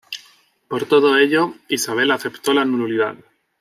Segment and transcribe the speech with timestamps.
[0.67, 3.17] Por todo ello, Isabel aceptó la nulidad.